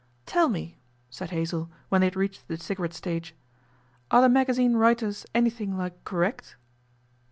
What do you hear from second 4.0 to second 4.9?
'are the magazine